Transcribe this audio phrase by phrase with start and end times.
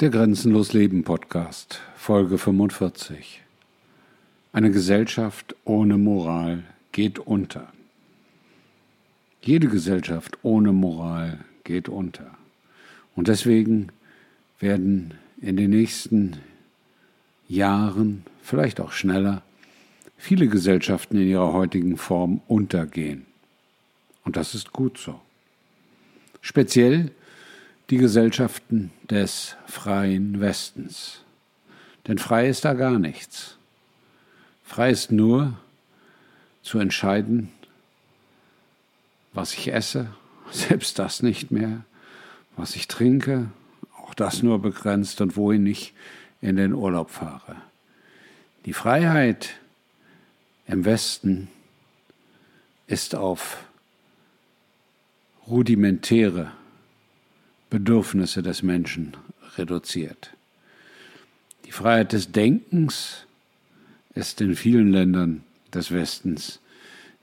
[0.00, 3.42] Der Grenzenlos Leben Podcast, Folge 45.
[4.52, 7.72] Eine Gesellschaft ohne Moral geht unter.
[9.42, 12.30] Jede Gesellschaft ohne Moral geht unter.
[13.16, 13.88] Und deswegen
[14.60, 16.36] werden in den nächsten
[17.48, 19.42] Jahren, vielleicht auch schneller,
[20.16, 23.26] viele Gesellschaften in ihrer heutigen Form untergehen.
[24.24, 25.20] Und das ist gut so.
[26.40, 27.10] Speziell
[27.90, 31.22] die Gesellschaften des freien Westens.
[32.06, 33.56] Denn frei ist da gar nichts.
[34.64, 35.54] Frei ist nur
[36.62, 37.50] zu entscheiden,
[39.32, 40.08] was ich esse,
[40.50, 41.84] selbst das nicht mehr,
[42.56, 43.50] was ich trinke,
[43.96, 45.94] auch das nur begrenzt und wohin ich
[46.40, 47.56] in den Urlaub fahre.
[48.66, 49.54] Die Freiheit
[50.66, 51.48] im Westen
[52.86, 53.64] ist auf
[55.46, 56.52] rudimentäre
[57.70, 59.16] Bedürfnisse des Menschen
[59.56, 60.32] reduziert.
[61.66, 63.26] Die Freiheit des Denkens
[64.14, 66.60] ist in vielen Ländern des Westens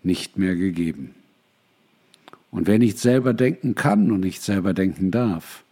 [0.04, 1.16] nicht mehr gegeben.
[2.52, 5.64] Und wer nicht selber denken kann und nicht selber denken darf,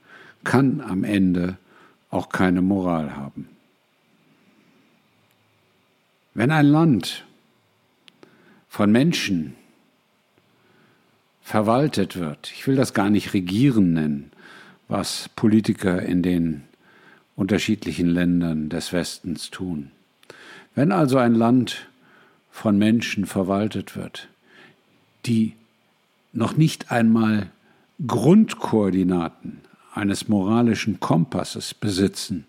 [0.44, 1.58] kann am Ende
[2.10, 3.48] auch keine Moral haben.
[6.34, 7.26] Wenn ein Land
[8.68, 9.56] von Menschen
[11.42, 14.32] verwaltet wird, ich will das gar nicht regieren nennen,
[14.88, 16.64] was Politiker in den
[17.36, 19.92] unterschiedlichen Ländern des Westens tun.
[20.76, 21.88] Wenn also ein Land
[22.52, 24.30] von Menschen verwaltet wird,
[25.26, 25.54] die
[26.32, 27.50] noch nicht einmal
[28.06, 29.62] Grundkoordinaten
[29.94, 32.46] eines moralischen Kompasses besitzen,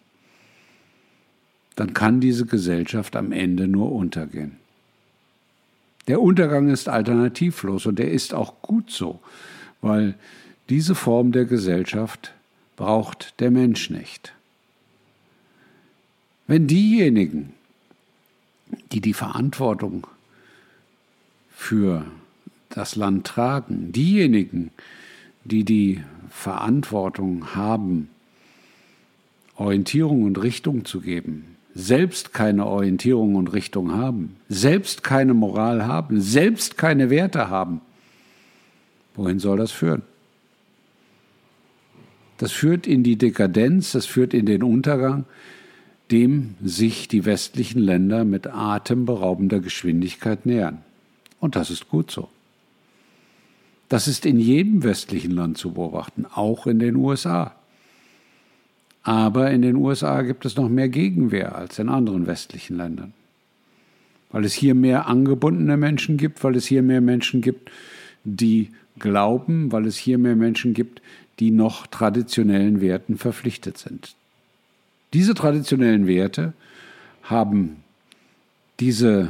[1.76, 4.56] dann kann diese Gesellschaft am Ende nur untergehen.
[6.06, 9.20] Der Untergang ist alternativlos und er ist auch gut so,
[9.80, 10.14] weil
[10.68, 12.32] diese Form der Gesellschaft
[12.76, 14.32] braucht der Mensch nicht.
[16.46, 17.52] Wenn diejenigen,
[18.92, 20.06] die die Verantwortung
[21.54, 22.04] für
[22.70, 24.70] das Land tragen, diejenigen,
[25.44, 28.08] die die Verantwortung haben,
[29.56, 36.20] Orientierung und Richtung zu geben, selbst keine Orientierung und Richtung haben, selbst keine Moral haben,
[36.20, 37.80] selbst keine Werte haben,
[39.14, 40.02] wohin soll das führen?
[42.38, 45.24] Das führt in die Dekadenz, das führt in den Untergang,
[46.10, 50.82] dem sich die westlichen Länder mit atemberaubender Geschwindigkeit nähern.
[51.40, 52.28] Und das ist gut so.
[53.88, 57.54] Das ist in jedem westlichen Land zu beobachten, auch in den USA.
[59.02, 63.12] Aber in den USA gibt es noch mehr Gegenwehr als in anderen westlichen Ländern.
[64.30, 67.70] Weil es hier mehr angebundene Menschen gibt, weil es hier mehr Menschen gibt,
[68.24, 71.02] die glauben, weil es hier mehr Menschen gibt,
[71.38, 74.14] die noch traditionellen Werten verpflichtet sind.
[75.12, 76.54] Diese traditionellen Werte
[77.22, 77.76] haben
[78.80, 79.28] diese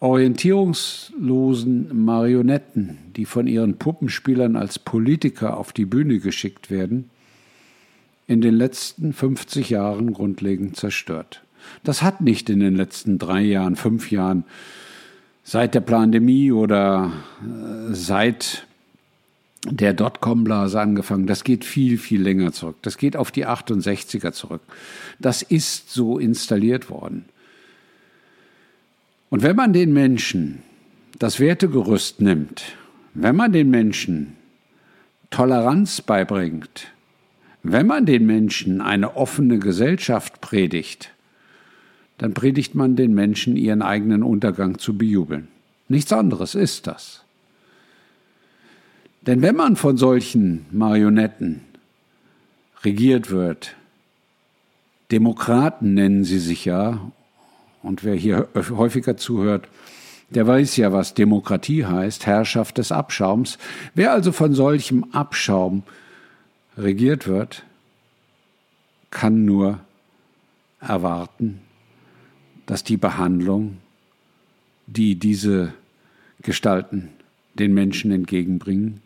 [0.00, 7.10] orientierungslosen Marionetten, die von ihren Puppenspielern als Politiker auf die Bühne geschickt werden,
[8.26, 11.42] in den letzten 50 Jahren grundlegend zerstört.
[11.82, 14.44] Das hat nicht in den letzten drei Jahren, fünf Jahren,
[15.42, 17.12] seit der Pandemie oder
[17.42, 18.66] äh, seit
[19.70, 21.26] der Dotcom-Blase angefangen.
[21.26, 22.76] Das geht viel, viel länger zurück.
[22.82, 24.62] Das geht auf die 68er zurück.
[25.18, 27.24] Das ist so installiert worden.
[29.30, 30.62] Und wenn man den Menschen
[31.18, 32.76] das Wertegerüst nimmt,
[33.14, 34.34] wenn man den Menschen
[35.30, 36.92] Toleranz beibringt,
[37.62, 41.12] wenn man den Menschen eine offene Gesellschaft predigt,
[42.18, 45.48] dann predigt man den Menschen ihren eigenen Untergang zu bejubeln.
[45.88, 47.25] Nichts anderes ist das.
[49.26, 51.62] Denn wenn man von solchen Marionetten
[52.84, 53.74] regiert wird,
[55.10, 57.10] Demokraten nennen sie sich ja,
[57.82, 59.68] und wer hier häufiger zuhört,
[60.30, 63.58] der weiß ja, was Demokratie heißt, Herrschaft des Abschaums.
[63.94, 65.84] Wer also von solchem Abschaum
[66.76, 67.64] regiert wird,
[69.10, 69.80] kann nur
[70.80, 71.60] erwarten,
[72.66, 73.78] dass die Behandlung,
[74.86, 75.72] die diese
[76.42, 77.10] Gestalten
[77.54, 79.00] den Menschen entgegenbringen,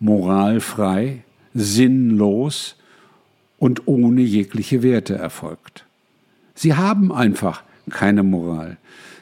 [0.00, 1.22] moralfrei,
[1.54, 2.76] sinnlos
[3.58, 5.84] und ohne jegliche Werte erfolgt.
[6.54, 8.76] Sie haben einfach keine Moral.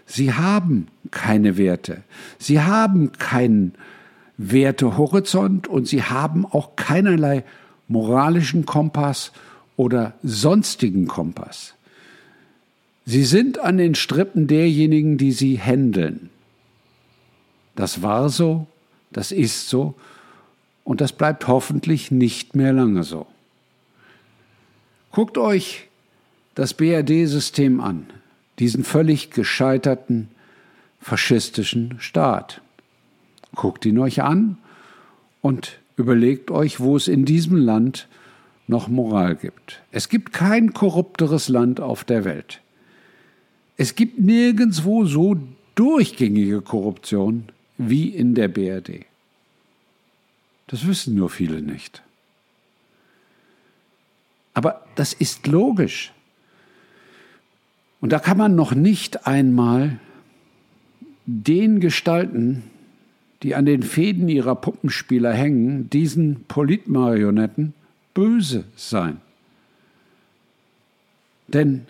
[0.06, 2.02] Sie haben keine Werte.
[2.38, 3.74] Sie haben keinen
[4.38, 7.44] Wertehorizont und sie haben auch keinerlei
[7.88, 9.32] moralischen Kompass
[9.76, 11.74] oder sonstigen Kompass.
[13.04, 16.30] Sie sind an den Strippen derjenigen, die sie händeln.
[17.76, 18.66] Das war so,
[19.12, 19.94] das ist so
[20.86, 23.26] und das bleibt hoffentlich nicht mehr lange so.
[25.10, 25.88] Guckt euch
[26.54, 28.06] das BRD-System an,
[28.60, 30.28] diesen völlig gescheiterten
[31.00, 32.62] faschistischen Staat.
[33.56, 34.58] Guckt ihn euch an
[35.42, 38.06] und überlegt euch, wo es in diesem Land
[38.68, 39.82] noch Moral gibt.
[39.90, 42.60] Es gibt kein korrupteres Land auf der Welt.
[43.76, 45.36] Es gibt nirgendwo so
[45.74, 47.46] durchgängige Korruption
[47.76, 49.06] wie in der BRD.
[50.66, 52.02] Das wissen nur viele nicht.
[54.54, 56.12] Aber das ist logisch.
[58.00, 59.98] Und da kann man noch nicht einmal
[61.26, 62.64] den Gestalten,
[63.42, 67.74] die an den Fäden ihrer Puppenspieler hängen, diesen Politmarionetten,
[68.14, 69.20] böse sein.
[71.48, 71.86] Denn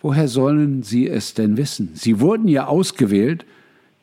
[0.00, 1.90] woher sollen sie es denn wissen?
[1.94, 3.44] Sie wurden ja ausgewählt,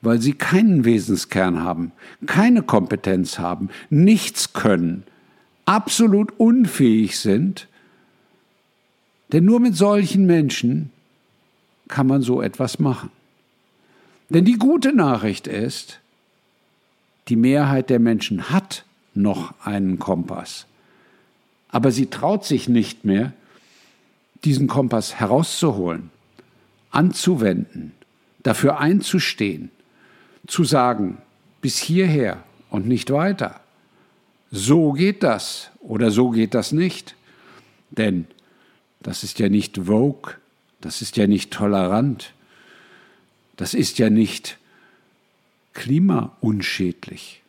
[0.08, 1.92] weil sie keinen Wesenskern haben,
[2.28, 5.04] keine Kompetenz haben, nichts können,
[5.66, 7.68] absolut unfähig sind.
[9.34, 10.94] Denn nur mit solchen Menschen
[11.90, 13.10] kann man so etwas machen.
[14.30, 16.00] Denn die gute Nachricht ist,
[17.28, 20.68] die Mehrheit der Menschen hat noch einen Kompass.
[21.68, 23.34] Aber sie traut sich nicht mehr,
[24.46, 26.12] diesen Kompass herauszuholen,
[26.92, 27.92] anzuwenden,
[28.44, 29.70] dafür einzustehen,
[30.48, 31.18] zu sagen,
[31.62, 33.60] bis hierher und nicht weiter.
[34.52, 37.16] So geht das oder so geht das nicht.
[37.92, 38.28] Denn
[39.02, 40.34] das ist ja nicht Vogue,
[40.82, 42.34] das ist ja nicht tolerant,
[43.56, 44.58] das ist ja nicht
[45.74, 47.42] klimaunschädlich.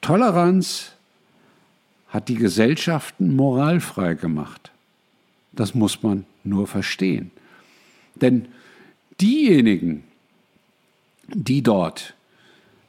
[0.00, 0.92] Toleranz
[2.08, 4.70] hat die Gesellschaften moralfrei gemacht.
[5.52, 7.30] Das muss man nur verstehen.
[8.14, 8.48] Denn
[9.20, 10.04] diejenigen,
[11.28, 12.14] die dort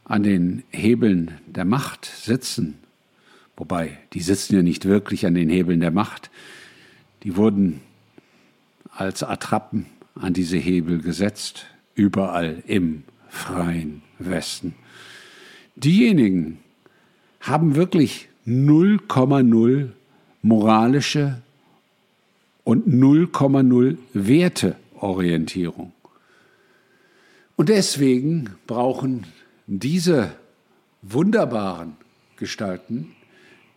[0.05, 2.77] an den Hebeln der Macht sitzen,
[3.55, 6.29] wobei die sitzen ja nicht wirklich an den Hebeln der Macht,
[7.23, 7.81] die wurden
[8.91, 9.85] als Attrappen
[10.15, 11.65] an diese Hebel gesetzt,
[11.95, 14.75] überall im freien Westen.
[15.75, 16.59] Diejenigen
[17.41, 19.89] haben wirklich 0,0
[20.41, 21.41] moralische
[22.63, 25.91] und 0,0 Werteorientierung.
[27.57, 29.25] Und deswegen brauchen
[29.65, 30.31] diese
[31.01, 31.97] wunderbaren
[32.37, 33.15] Gestalten,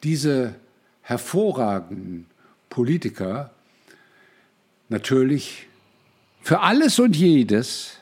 [0.04, 0.54] diese
[1.00, 2.26] hervorragenden
[2.68, 3.50] Politiker
[4.90, 5.66] natürlich
[6.42, 7.96] für alles und jedes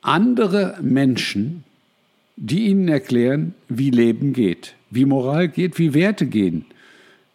[0.00, 1.64] andere Menschen,
[2.36, 6.66] die ihnen erklären, wie Leben geht, wie Moral geht, wie Werte gehen.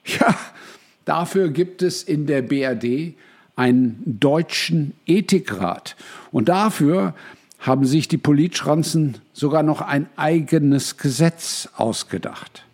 [0.06, 0.34] Ja,
[1.04, 3.16] dafür gibt es in der BRD
[3.58, 5.98] einen deutschen Ethikrat.
[6.32, 7.14] Und dafür
[7.60, 12.66] haben sich die Politschranzen sogar noch ein eigenes Gesetz ausgedacht.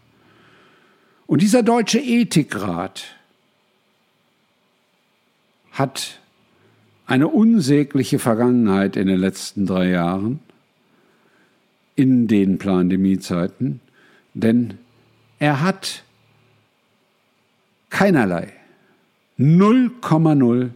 [1.28, 3.04] Und dieser deutsche Ethikrat
[5.72, 6.20] hat
[7.08, 10.40] eine unsägliche Vergangenheit in den letzten drei Jahren,
[11.96, 13.80] in den Pandemiezeiten,
[14.34, 14.76] denn
[15.40, 16.04] er hat
[17.90, 18.54] keinerlei
[19.40, 20.70] 0,0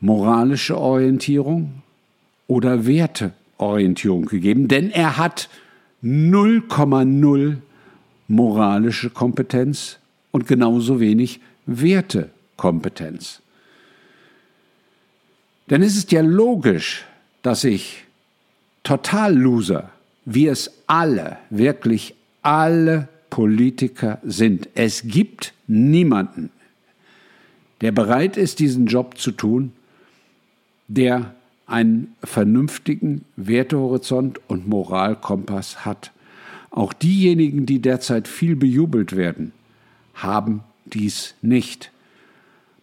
[0.00, 1.81] moralische Orientierung
[2.52, 5.48] oder Werteorientierung gegeben, denn er hat
[6.02, 7.56] 0,0
[8.28, 9.98] moralische Kompetenz
[10.32, 13.40] und genauso wenig Wertekompetenz.
[15.70, 17.06] Denn es ist ja logisch,
[17.40, 18.04] dass ich
[18.82, 19.88] Total-Loser,
[20.26, 24.68] wie es alle, wirklich alle Politiker sind.
[24.74, 26.50] Es gibt niemanden,
[27.80, 29.72] der bereit ist, diesen Job zu tun,
[30.88, 31.34] der
[31.72, 36.12] einen vernünftigen Wertehorizont und Moralkompass hat.
[36.70, 39.52] Auch diejenigen, die derzeit viel bejubelt werden,
[40.14, 41.90] haben dies nicht.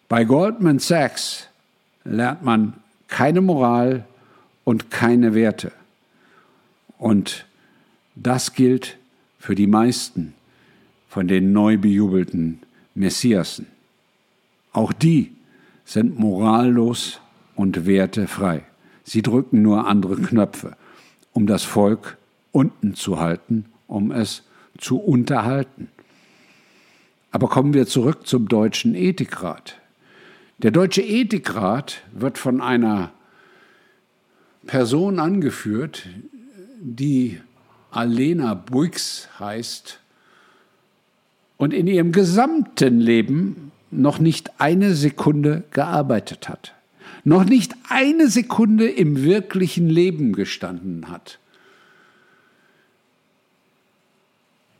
[0.07, 1.49] Bei Goldman Sachs
[2.03, 2.73] lernt man
[3.07, 4.05] keine Moral
[4.63, 5.71] und keine Werte.
[6.97, 7.45] Und
[8.15, 8.97] das gilt
[9.39, 10.33] für die meisten
[11.09, 12.59] von den neu bejubelten
[12.95, 13.67] Messiasen.
[14.73, 15.31] Auch die
[15.85, 17.19] sind morallos
[17.55, 18.63] und wertefrei.
[19.09, 20.77] Sie drücken nur andere Knöpfe,
[21.33, 22.19] um das Volk
[22.51, 24.43] unten zu halten, um es
[24.77, 25.89] zu unterhalten.
[27.31, 29.77] Aber kommen wir zurück zum Deutschen Ethikrat.
[30.59, 33.11] Der Deutsche Ethikrat wird von einer
[34.67, 36.07] Person angeführt,
[36.79, 37.41] die
[37.89, 40.01] Alena Buix heißt
[41.57, 46.75] und in ihrem gesamten Leben noch nicht eine Sekunde gearbeitet hat,
[47.23, 51.39] noch nicht eine Sekunde im wirklichen Leben gestanden hat.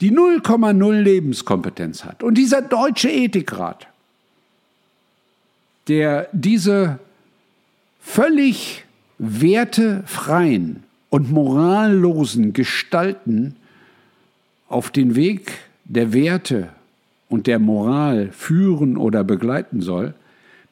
[0.02, 2.24] die 0,0 Lebenskompetenz hat.
[2.24, 3.88] Und dieser deutsche Ethikrat,
[5.88, 7.00] der diese
[8.00, 8.86] völlig
[9.18, 13.56] wertefreien und morallosen Gestalten
[14.70, 15.52] auf den Weg
[15.86, 16.70] der Werte
[17.28, 20.14] und der Moral führen oder begleiten soll,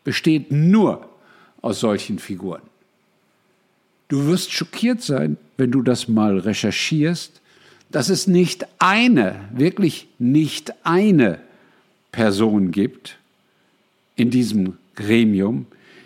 [0.03, 1.06] besteht nur
[1.67, 2.61] aus solchen Figuren.
[4.07, 7.41] Du wirst schockiert sein, wenn du das mal recherchierst,
[7.91, 11.39] dass es nicht eine, wirklich nicht eine
[12.13, 13.17] Person gibt
[14.15, 15.65] in diesem Gremium,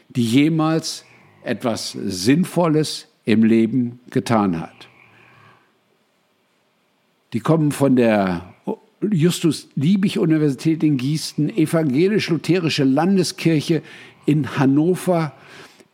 [0.09, 1.05] die jemals
[1.43, 4.89] etwas Sinnvolles im Leben getan hat.
[7.33, 8.51] Die kommen von der
[9.09, 13.81] Justus Liebig Universität in Gießen, Evangelisch-Lutherische Landeskirche
[14.25, 15.33] in Hannover,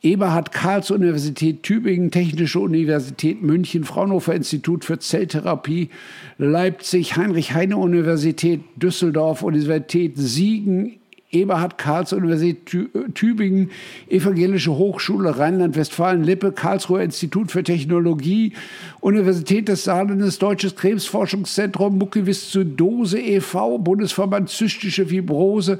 [0.04, 5.90] Eberhard Karls Universität Tübingen, Technische Universität München, Fraunhofer Institut für Zelltherapie,
[6.38, 11.00] Leipzig, Heinrich Heine Universität Düsseldorf, Universität Siegen,
[11.32, 13.72] Eberhard Karls Universität Tübingen,
[14.08, 18.54] Evangelische Hochschule Rheinland-Westfalen-Lippe, Karlsruher Institut für Technologie,
[19.02, 25.80] Universität des Saarlandes, Deutsches Krebsforschungszentrum, Mukoviszidose e.V., Bundesverband Zystische Fibrose,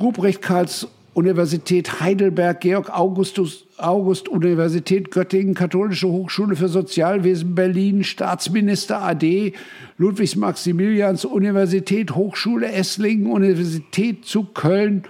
[0.00, 9.00] Ruprecht Karls Universität Heidelberg, Georg Augustus, August Universität Göttingen, Katholische Hochschule für Sozialwesen Berlin, Staatsminister
[9.00, 9.52] AD,
[9.96, 15.04] Ludwigs-Maximilians Universität, Hochschule Esslingen, Universität zu Köln,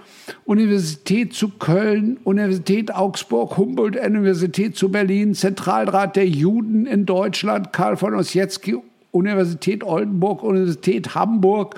[0.45, 8.13] Universität zu Köln, Universität Augsburg, Humboldt-Universität zu Berlin, Zentralrat der Juden in Deutschland, Karl von
[8.13, 8.77] Ossietzky,
[9.09, 11.75] Universität Oldenburg, Universität Hamburg,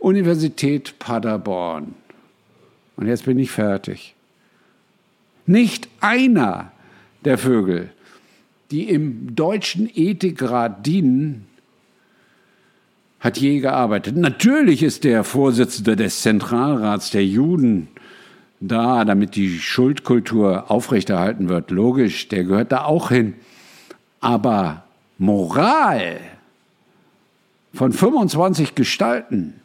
[0.00, 1.94] Universität Paderborn.
[3.00, 4.14] Und jetzt bin ich fertig.
[5.46, 6.70] Nicht einer
[7.24, 7.90] der Vögel,
[8.70, 11.46] die im deutschen Ethikrat dienen,
[13.18, 14.16] hat je gearbeitet.
[14.16, 17.88] Natürlich ist der Vorsitzende des Zentralrats der Juden
[18.60, 21.70] da, damit die Schuldkultur aufrechterhalten wird.
[21.70, 23.34] Logisch, der gehört da auch hin.
[24.20, 24.84] Aber
[25.18, 26.20] Moral
[27.72, 29.59] von 25 Gestalten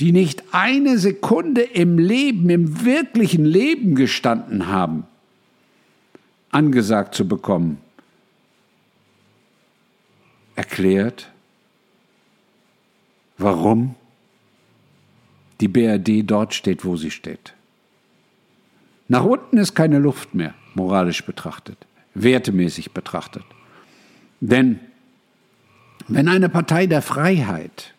[0.00, 5.04] die nicht eine Sekunde im Leben, im wirklichen Leben gestanden haben,
[6.50, 7.78] angesagt zu bekommen,
[10.54, 11.30] erklärt,
[13.38, 13.94] warum
[15.60, 17.54] die BRD dort steht, wo sie steht.
[19.08, 21.78] Nach unten ist keine Luft mehr, moralisch betrachtet,
[22.14, 23.44] wertemäßig betrachtet.
[24.40, 24.78] Denn
[26.06, 27.94] wenn eine Partei der Freiheit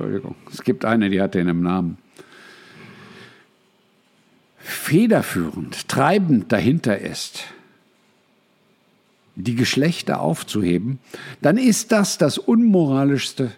[0.00, 1.98] Entschuldigung, es gibt eine, die hat den im Namen.
[4.56, 7.44] Federführend, treibend dahinter ist,
[9.34, 11.00] die Geschlechter aufzuheben,
[11.42, 13.52] dann ist das das Unmoralischste,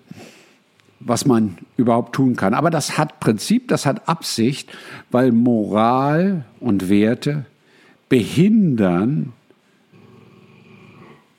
[0.99, 2.55] was man überhaupt tun kann.
[2.55, 4.73] Aber das hat Prinzip, das hat Absicht,
[5.13, 7.47] weil Moral und Werte
[8.09, 9.33] behindern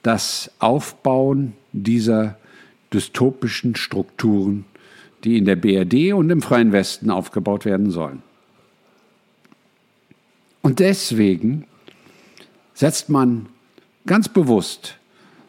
[0.01, 2.37] das Aufbauen dieser
[2.93, 4.63] dystopischen Strukturen
[5.23, 8.21] die in der BRD und im Freien Westen aufgebaut werden sollen.
[10.61, 11.65] Und deswegen
[12.73, 13.47] setzt man
[14.05, 14.97] ganz bewusst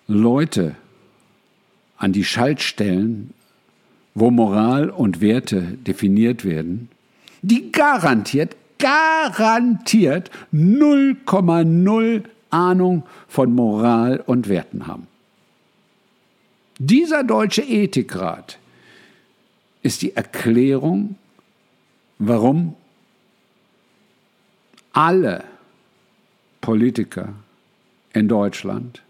[0.06, 0.74] Leute
[1.96, 3.32] an die Schaltstellen,
[4.14, 6.88] wo Moral und Werte definiert werden,
[7.42, 15.06] die garantiert, garantiert 0,0 Ahnung von Moral und Werten haben.
[16.78, 18.58] Dieser deutsche Ethikrat
[19.84, 21.14] ist die Erklärung,
[22.18, 22.74] warum
[24.92, 25.44] alle
[26.60, 27.34] Politiker
[28.12, 29.02] in Deutschland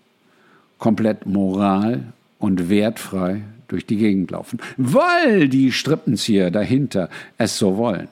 [0.78, 8.08] komplett moral und wertfrei durch die Gegend laufen, weil die Strippenzieher dahinter es so wollen.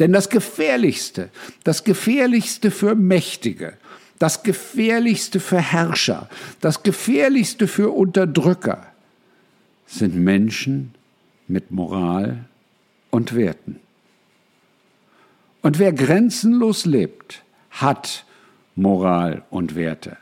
[0.00, 1.30] Denn das Gefährlichste,
[1.64, 3.74] das Gefährlichste für Mächtige,
[4.18, 6.28] das Gefährlichste für Herrscher,
[6.60, 8.86] das Gefährlichste für Unterdrücker
[9.86, 10.94] sind Menschen,
[11.52, 12.46] mit Moral
[13.10, 13.78] und Werten.
[15.60, 18.24] Und wer grenzenlos lebt, hat
[18.74, 20.16] Moral und Werte.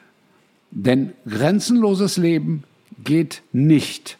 [0.72, 2.64] Denn grenzenloses Leben
[3.04, 4.18] geht nicht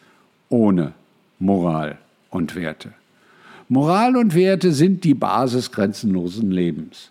[0.49, 0.95] ohne
[1.41, 1.99] Moral
[2.31, 2.93] und Werte.
[3.69, 7.11] Moral und Werte sind die Basis grenzenlosen Lebens.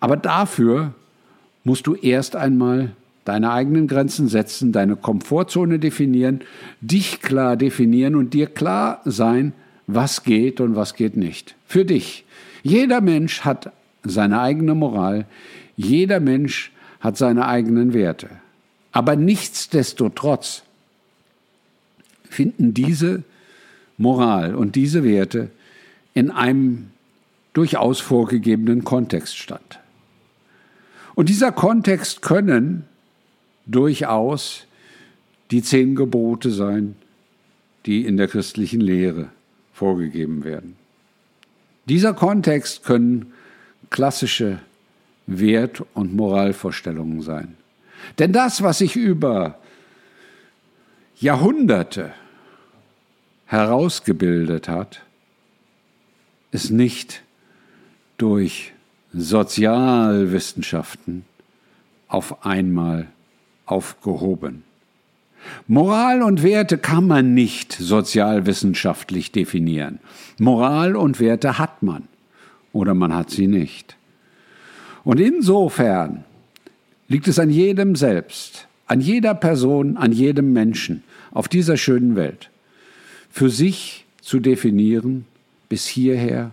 [0.00, 0.94] Aber dafür
[1.64, 2.92] musst du erst einmal
[3.28, 6.40] deine eigenen Grenzen setzen, deine Komfortzone definieren,
[6.80, 9.52] dich klar definieren und dir klar sein,
[9.86, 11.54] was geht und was geht nicht.
[11.66, 12.24] Für dich.
[12.62, 13.70] Jeder Mensch hat
[14.02, 15.26] seine eigene Moral.
[15.76, 18.28] Jeder Mensch hat seine eigenen Werte.
[18.92, 20.62] Aber nichtsdestotrotz
[22.24, 23.24] finden diese
[23.98, 25.50] Moral und diese Werte
[26.14, 26.88] in einem
[27.52, 29.80] durchaus vorgegebenen Kontext statt.
[31.14, 32.84] Und dieser Kontext können
[33.68, 34.66] durchaus
[35.50, 36.96] die zehn Gebote sein,
[37.86, 39.28] die in der christlichen Lehre
[39.72, 40.76] vorgegeben werden.
[41.86, 43.32] Dieser Kontext können
[43.90, 44.58] klassische
[45.26, 47.56] Wert- und Moralvorstellungen sein.
[48.18, 49.58] Denn das, was sich über
[51.20, 52.12] Jahrhunderte
[53.46, 55.02] herausgebildet hat,
[56.50, 57.22] ist nicht
[58.16, 58.72] durch
[59.12, 61.24] Sozialwissenschaften
[62.08, 63.06] auf einmal
[63.70, 64.64] aufgehoben.
[65.66, 70.00] Moral und Werte kann man nicht sozialwissenschaftlich definieren.
[70.38, 72.04] Moral und Werte hat man
[72.72, 73.96] oder man hat sie nicht.
[75.04, 76.24] Und insofern
[77.08, 82.50] liegt es an jedem selbst, an jeder Person, an jedem Menschen auf dieser schönen Welt,
[83.30, 85.24] für sich zu definieren,
[85.68, 86.50] bis hierher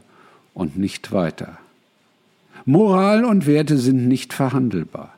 [0.54, 1.58] und nicht weiter.
[2.66, 5.14] Moral und Werte sind nicht verhandelbar.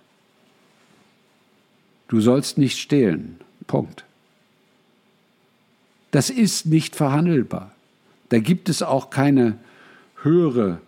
[2.07, 3.37] Du sollst nicht stehlen.
[3.67, 4.05] Punkt.
[6.11, 7.71] Das ist nicht verhandelbar.
[8.29, 9.57] Da gibt es auch keine
[10.21, 10.79] höhere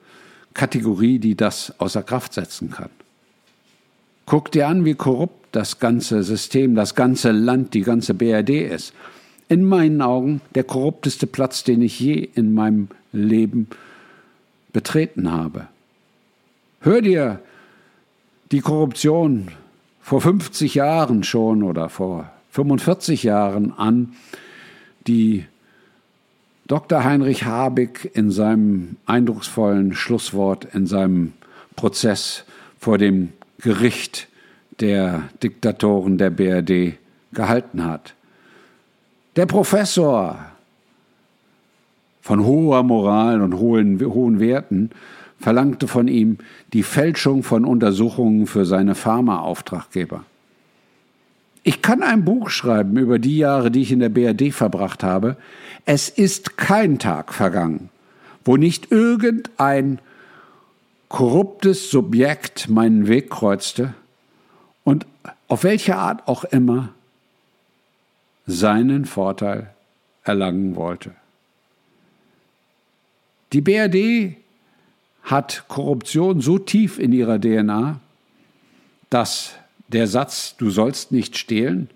[0.54, 2.90] Kategorie, die das außer Kraft setzen kann.
[4.26, 8.94] Guck dir an, wie korrupt das ganze System, das ganze Land, die ganze BRD ist.
[9.48, 13.68] In meinen Augen der korrupteste Platz, den ich je in meinem Leben
[14.72, 15.68] betreten habe.
[16.82, 17.40] Hör dir
[18.52, 19.50] die Korruption
[20.10, 24.14] vor 50 Jahren schon oder vor 45 Jahren an,
[25.06, 25.46] die
[26.66, 27.04] Dr.
[27.04, 31.34] Heinrich Habig in seinem eindrucksvollen Schlusswort in seinem
[31.76, 32.44] Prozess
[32.80, 34.28] vor dem Gericht
[34.80, 36.98] der Diktatoren der BRD
[37.32, 38.16] gehalten hat.
[39.36, 40.44] Der Professor
[42.20, 44.90] von hoher Moral und hohen, hohen Werten
[45.40, 46.38] verlangte von ihm
[46.74, 50.26] die Fälschung von Untersuchungen für seine Pharmaauftraggeber.
[51.64, 55.38] Ich kann ein Buch schreiben über die Jahre, die ich in der BRD verbracht habe.
[55.86, 57.90] Es ist kein Tag vergangen,
[58.46, 60.00] wo nicht irgendein
[61.10, 63.94] korruptes Subjekt meinen Weg kreuzte
[64.84, 65.06] und
[65.48, 66.90] auf welche Art auch immer
[68.46, 69.70] seinen Vorteil
[70.24, 71.12] erlangen wollte.
[73.54, 74.38] Die BRD
[75.24, 78.00] hat Korruption so tief in ihrer DNA,
[79.10, 79.54] dass
[79.88, 81.90] der Satz, du sollst nicht stehlen,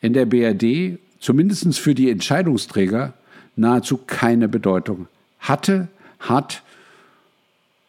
[0.00, 3.14] in der BRD, zumindest für die Entscheidungsträger,
[3.56, 5.06] nahezu keine Bedeutung
[5.38, 6.62] hatte, hat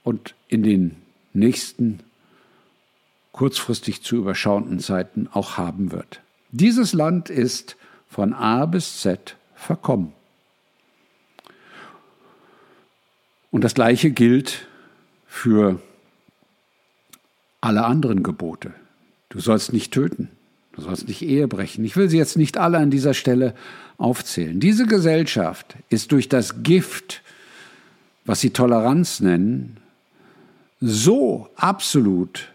[0.03, 0.95] und in den
[1.33, 1.99] nächsten
[3.31, 6.21] kurzfristig zu überschauenden Zeiten auch haben wird.
[6.51, 7.75] Dieses Land ist
[8.07, 10.13] von A bis Z verkommen.
[13.51, 14.67] Und das Gleiche gilt
[15.35, 15.79] für
[17.59, 18.73] alle anderen Gebote.
[19.27, 20.29] Du sollst nicht töten,
[20.71, 21.83] du sollst nicht Ehe brechen.
[21.83, 23.53] Ich will sie jetzt nicht alle an dieser Stelle
[23.97, 24.61] aufzählen.
[24.61, 27.21] Diese Gesellschaft ist durch das Gift,
[28.23, 29.77] was sie Toleranz nennen,
[30.79, 32.47] so absolut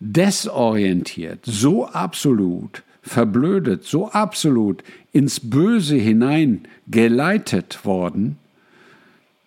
[0.00, 8.38] desorientiert, so absolut verblödet, so absolut ins Böse hinein geleitet worden,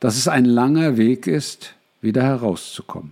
[0.05, 3.11] dass es ein langer Weg ist, wieder herauszukommen.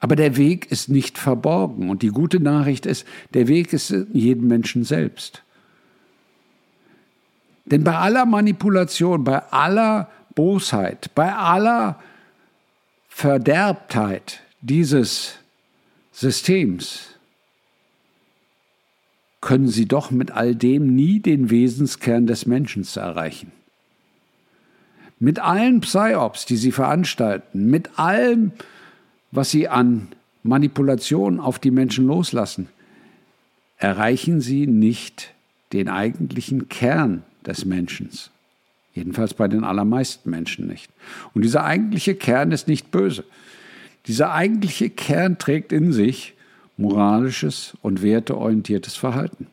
[0.00, 4.08] Aber der Weg ist nicht verborgen und die gute Nachricht ist, der Weg ist in
[4.12, 5.44] jedem Menschen selbst.
[7.64, 12.02] Denn bei aller Manipulation, bei aller Bosheit, bei aller
[13.08, 15.36] Verderbtheit dieses
[16.10, 17.13] Systems
[19.44, 23.52] können sie doch mit all dem nie den Wesenskern des Menschen erreichen.
[25.20, 28.52] Mit allen Psyops, die sie veranstalten, mit allem,
[29.32, 30.08] was sie an
[30.44, 32.68] Manipulation auf die Menschen loslassen,
[33.76, 35.34] erreichen sie nicht
[35.74, 38.08] den eigentlichen Kern des Menschen.
[38.94, 40.90] Jedenfalls bei den allermeisten Menschen nicht.
[41.34, 43.24] Und dieser eigentliche Kern ist nicht böse.
[44.06, 46.32] Dieser eigentliche Kern trägt in sich
[46.76, 49.46] moralisches und werteorientiertes Verhalten.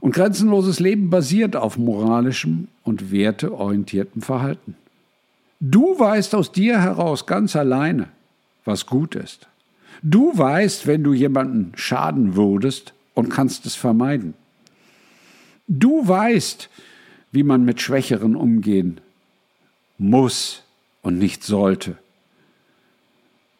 [0.00, 4.74] Und grenzenloses Leben basiert auf moralischem und werteorientiertem Verhalten.
[5.60, 8.08] Du weißt aus dir heraus ganz alleine,
[8.64, 9.46] was gut ist.
[10.02, 14.34] Du weißt, wenn du jemanden schaden würdest und kannst es vermeiden.
[15.68, 16.68] Du weißt,
[17.30, 19.00] wie man mit Schwächeren umgehen
[19.98, 20.64] muss
[21.02, 21.96] und nicht sollte.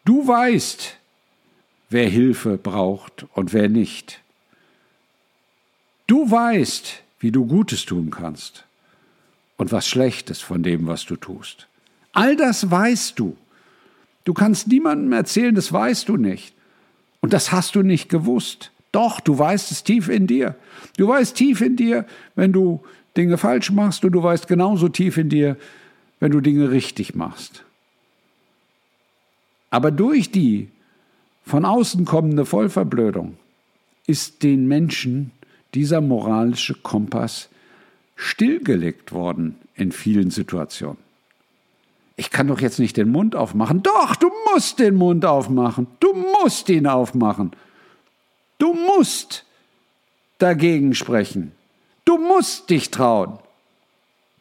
[0.03, 0.97] Du weißt,
[1.93, 4.19] wer Hilfe braucht und wer nicht.
[6.07, 8.65] Du weißt, wie du Gutes tun kannst
[9.57, 11.67] und was Schlechtes von dem, was du tust.
[12.11, 13.37] All das weißt du.
[14.25, 16.53] Du kannst niemandem erzählen, das weißt du nicht.
[17.21, 18.71] Und das hast du nicht gewusst.
[18.91, 20.55] Doch, du weißt es tief in dir.
[20.97, 22.83] Du weißt tief in dir, wenn du
[23.15, 25.57] Dinge falsch machst und du weißt genauso tief in dir,
[26.19, 27.63] wenn du Dinge richtig machst.
[29.69, 30.69] Aber durch die
[31.43, 33.37] von außen kommende Vollverblödung
[34.07, 35.31] ist den Menschen
[35.73, 37.49] dieser moralische Kompass
[38.15, 40.97] stillgelegt worden in vielen Situationen.
[42.15, 43.81] Ich kann doch jetzt nicht den Mund aufmachen.
[43.81, 45.87] Doch, du musst den Mund aufmachen.
[45.99, 47.51] Du musst ihn aufmachen.
[48.59, 49.45] Du musst
[50.37, 51.53] dagegen sprechen.
[52.05, 53.39] Du musst dich trauen.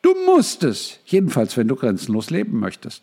[0.03, 3.03] Du musst es, jedenfalls wenn du grenzenlos leben möchtest.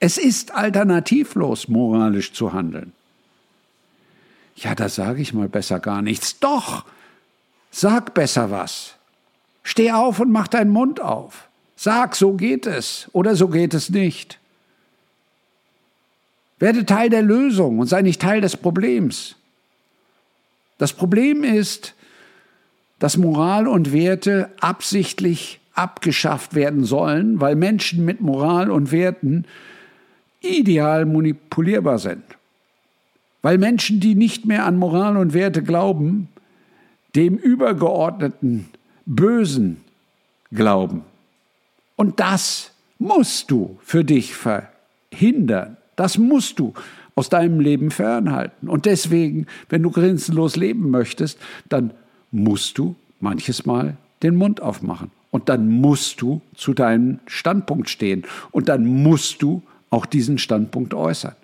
[0.00, 2.92] Es ist alternativlos, moralisch zu handeln.
[4.56, 6.38] Ja, da sage ich mal besser gar nichts.
[6.40, 6.84] Doch,
[7.70, 8.94] sag besser was.
[9.62, 11.48] Steh auf und mach deinen Mund auf.
[11.76, 14.38] Sag, so geht es oder so geht es nicht.
[16.58, 19.36] Werde Teil der Lösung und sei nicht Teil des Problems.
[20.78, 21.94] Das Problem ist,
[22.98, 29.46] dass Moral und Werte absichtlich abgeschafft werden sollen, weil Menschen mit Moral und Werten
[30.40, 32.22] ideal manipulierbar sind.
[33.42, 36.28] Weil Menschen, die nicht mehr an Moral und Werte glauben,
[37.14, 38.68] dem übergeordneten
[39.06, 39.78] Bösen
[40.52, 41.02] glauben.
[41.96, 45.76] Und das musst du für dich verhindern.
[45.96, 46.74] Das musst du
[47.14, 48.68] aus deinem Leben fernhalten.
[48.68, 51.92] Und deswegen, wenn du grenzenlos leben möchtest, dann
[52.30, 55.10] musst du manches Mal den Mund aufmachen.
[55.30, 58.24] Und dann musst du zu deinem Standpunkt stehen.
[58.50, 61.34] Und dann musst du auch diesen Standpunkt äußern.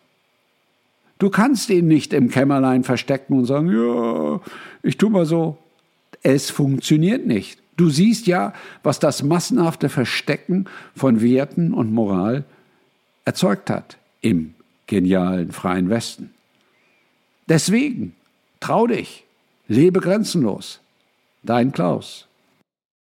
[1.18, 4.40] Du kannst ihn nicht im Kämmerlein verstecken und sagen, ja,
[4.82, 5.58] ich tu mal so.
[6.22, 7.58] Es funktioniert nicht.
[7.76, 12.44] Du siehst ja, was das massenhafte Verstecken von Werten und Moral
[13.24, 14.54] erzeugt hat im
[14.86, 16.30] genialen freien Westen.
[17.48, 18.14] Deswegen,
[18.60, 19.24] trau dich,
[19.68, 20.80] Lebe grenzenlos.
[21.42, 22.25] Dein Klaus.